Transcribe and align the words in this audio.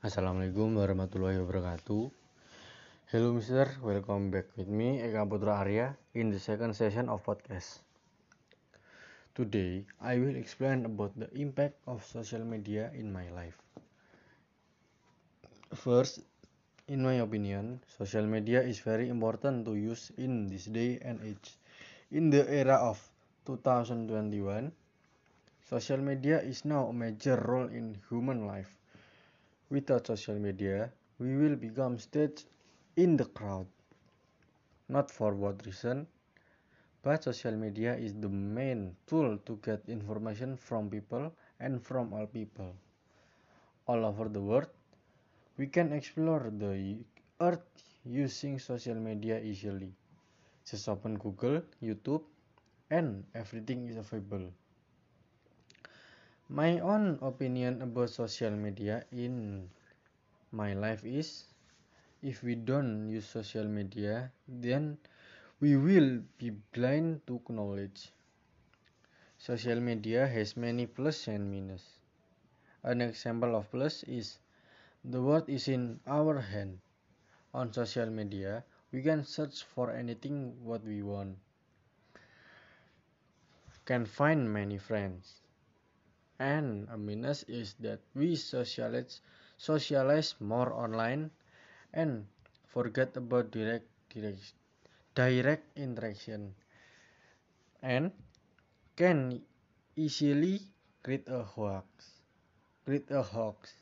Assalamualaikum 0.00 0.80
warahmatullahi 0.80 1.44
wabarakatuh. 1.44 2.08
Hello 3.12 3.36
Mister, 3.36 3.68
welcome 3.84 4.32
back 4.32 4.48
with 4.56 4.64
me 4.64 4.96
Eka 4.96 5.28
Putra 5.28 5.60
Arya 5.60 5.92
in 6.16 6.32
the 6.32 6.40
second 6.40 6.72
session 6.72 7.12
of 7.12 7.20
podcast. 7.20 7.84
Today 9.36 9.84
I 10.00 10.16
will 10.16 10.40
explain 10.40 10.88
about 10.88 11.12
the 11.20 11.28
impact 11.36 11.76
of 11.84 12.00
social 12.00 12.40
media 12.40 12.88
in 12.96 13.12
my 13.12 13.28
life. 13.36 13.60
First, 15.76 16.24
in 16.88 17.04
my 17.04 17.20
opinion, 17.20 17.84
social 17.84 18.24
media 18.24 18.64
is 18.64 18.80
very 18.80 19.12
important 19.12 19.68
to 19.68 19.76
use 19.76 20.16
in 20.16 20.48
this 20.48 20.64
day 20.64 20.96
and 21.04 21.20
age. 21.20 21.60
In 22.08 22.32
the 22.32 22.48
era 22.48 22.80
of 22.80 22.96
2021, 23.44 24.16
social 25.68 26.00
media 26.00 26.40
is 26.40 26.64
now 26.64 26.88
a 26.88 26.96
major 26.96 27.36
role 27.36 27.68
in 27.68 28.00
human 28.08 28.48
life 28.48 28.80
Without 29.70 30.06
social 30.08 30.34
media, 30.34 30.92
we 31.20 31.36
will 31.36 31.54
become 31.54 31.96
stage 31.98 32.44
in 32.96 33.16
the 33.16 33.24
crowd. 33.24 33.66
Not 34.88 35.10
for 35.10 35.34
what 35.34 35.64
reason, 35.64 36.08
but 37.02 37.22
social 37.22 37.52
media 37.56 37.94
is 37.94 38.14
the 38.14 38.28
main 38.28 38.96
tool 39.06 39.38
to 39.46 39.60
get 39.62 39.88
information 39.88 40.56
from 40.56 40.90
people 40.90 41.32
and 41.60 41.80
from 41.80 42.12
all 42.12 42.26
people. 42.26 42.74
All 43.86 44.04
over 44.04 44.28
the 44.28 44.40
world, 44.40 44.68
we 45.56 45.68
can 45.68 45.92
explore 45.92 46.50
the 46.50 46.98
earth 47.40 47.84
using 48.04 48.58
social 48.58 48.96
media 48.96 49.40
easily. 49.40 49.92
Just 50.68 50.88
open 50.88 51.16
Google, 51.16 51.62
YouTube, 51.80 52.22
and 52.90 53.24
everything 53.34 53.86
is 53.86 53.96
available. 53.96 54.52
My 56.50 56.80
own 56.80 57.20
opinion 57.22 57.80
about 57.80 58.10
social 58.10 58.50
media 58.50 59.04
in 59.12 59.70
my 60.50 60.74
life 60.74 61.04
is 61.04 61.44
if 62.22 62.42
we 62.42 62.56
don't 62.56 63.08
use 63.08 63.24
social 63.24 63.62
media, 63.62 64.32
then 64.48 64.98
we 65.60 65.76
will 65.76 66.18
be 66.38 66.50
blind 66.74 67.22
to 67.28 67.40
knowledge. 67.48 68.10
Social 69.38 69.78
media 69.78 70.26
has 70.26 70.56
many 70.56 70.86
plus 70.86 71.28
and 71.28 71.52
minus. 71.52 71.86
An 72.82 73.00
example 73.00 73.54
of 73.54 73.70
plus 73.70 74.02
is 74.02 74.40
the 75.04 75.22
world 75.22 75.48
is 75.48 75.68
in 75.68 76.00
our 76.08 76.40
hand. 76.40 76.80
On 77.54 77.72
social 77.72 78.10
media, 78.10 78.64
we 78.90 79.02
can 79.02 79.22
search 79.22 79.62
for 79.62 79.92
anything 79.92 80.56
what 80.64 80.82
we 80.82 81.00
want. 81.00 81.38
Can 83.84 84.04
find 84.04 84.52
many 84.52 84.78
friends 84.78 85.42
and 86.40 86.88
a 86.90 86.96
minus 86.98 87.44
is 87.44 87.74
that 87.78 88.00
we 88.16 88.34
socialize 88.34 89.20
socialize 89.58 90.34
more 90.40 90.72
online 90.74 91.30
and 91.94 92.26
forget 92.66 93.16
about 93.16 93.50
direct 93.52 93.86
direct 94.10 94.54
direct 95.14 95.64
interaction. 95.78 96.54
And 97.82 98.12
can 98.96 99.42
easily 99.96 100.60
create 101.02 101.28
a 101.28 101.42
hoax 101.42 101.86
create 102.84 103.10
a 103.10 103.22
hoax. 103.22 103.74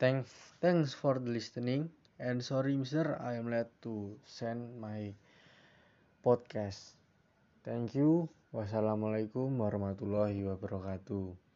Thanks 0.00 0.30
thanks 0.60 0.92
for 0.92 1.20
the 1.20 1.30
listening. 1.30 1.92
And 2.18 2.42
sorry 2.44 2.76
mister 2.76 3.16
i 3.22 3.34
am 3.36 3.48
late 3.50 3.70
to 3.82 4.18
send 4.26 4.80
my 4.80 5.14
podcast. 6.24 6.96
Thank 7.66 7.94
you. 7.98 8.28
Wassalamualaikum 8.56 9.46
warahmatullahi 9.60 10.42
wabarakatuh 10.48 11.49